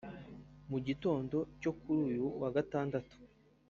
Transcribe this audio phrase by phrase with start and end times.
[0.69, 3.15] Mu gitondo cyo kuri uyu wa Gandatatu